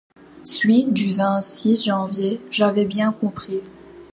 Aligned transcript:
Suite 0.41 0.93
du 0.93 1.13
vingt-six 1.13 1.85
janvier.— 1.85 2.41
J’avais 2.49 2.85
bien 2.87 3.11
compris. 3.11 3.61